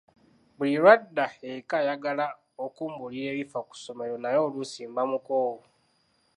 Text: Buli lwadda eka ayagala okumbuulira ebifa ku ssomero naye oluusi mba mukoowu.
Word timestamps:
Buli 0.57 0.75
lwadda 0.83 1.25
eka 1.53 1.75
ayagala 1.81 2.25
okumbuulira 2.65 3.29
ebifa 3.31 3.59
ku 3.67 3.73
ssomero 3.77 4.15
naye 4.19 4.37
oluusi 4.47 4.81
mba 4.89 5.03
mukoowu. 5.11 5.61